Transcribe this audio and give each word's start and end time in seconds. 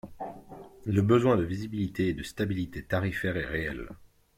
Le 0.87 1.03
besoin 1.03 1.37
de 1.37 1.43
visibilité 1.43 2.07
et 2.07 2.13
de 2.15 2.23
stabilité 2.23 2.81
tarifaires 2.83 3.37
est 3.37 3.45
réel. 3.45 3.87